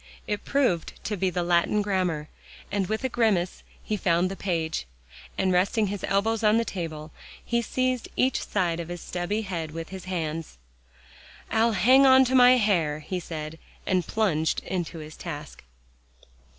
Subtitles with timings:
[0.25, 2.27] It proved to be the Latin grammar,
[2.71, 4.87] and with a grimace, he found the page,
[5.37, 7.11] and resting his elbows on the table,
[7.45, 10.57] he seized each side of his stubby head with his hands.
[11.51, 15.63] "I'll hang on to my hair," he said, and plunged into his task.